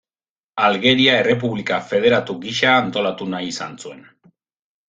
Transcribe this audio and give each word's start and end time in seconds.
Aljeria 0.69 1.17
errepublika 1.25 1.79
federatu 1.91 2.39
gisa 2.47 2.73
antolatu 2.79 3.31
nahi 3.35 3.55
izan 3.55 3.81
zuen. 3.85 4.05